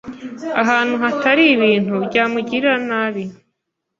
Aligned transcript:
ahantu 0.61 0.95
hatari 1.03 1.43
ibintu 1.55 1.93
byamugirira 2.07 2.73
nabi 2.89 3.23